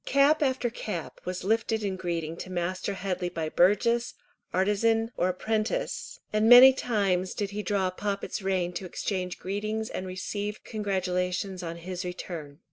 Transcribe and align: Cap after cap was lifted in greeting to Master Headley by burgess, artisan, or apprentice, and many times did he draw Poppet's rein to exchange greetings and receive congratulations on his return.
Cap 0.07 0.41
after 0.41 0.71
cap 0.71 1.21
was 1.25 1.43
lifted 1.43 1.83
in 1.83 1.95
greeting 1.95 2.35
to 2.37 2.49
Master 2.49 2.95
Headley 2.95 3.29
by 3.29 3.49
burgess, 3.49 4.15
artisan, 4.51 5.11
or 5.15 5.29
apprentice, 5.29 6.19
and 6.33 6.49
many 6.49 6.73
times 6.73 7.35
did 7.35 7.51
he 7.51 7.61
draw 7.61 7.91
Poppet's 7.91 8.41
rein 8.41 8.73
to 8.73 8.85
exchange 8.87 9.37
greetings 9.37 9.91
and 9.91 10.07
receive 10.07 10.63
congratulations 10.63 11.61
on 11.61 11.75
his 11.77 12.03
return. 12.03 12.57